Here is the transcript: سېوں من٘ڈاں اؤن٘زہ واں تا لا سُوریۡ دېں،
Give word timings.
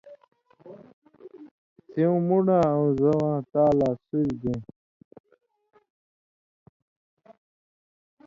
سېوں 1.89 2.17
من٘ڈاں 2.27 2.65
اؤن٘زہ 2.75 3.11
واں 3.19 3.37
تا 3.51 3.63
لا 3.77 3.89
سُوریۡ 4.05 4.37
دېں، 4.41 4.59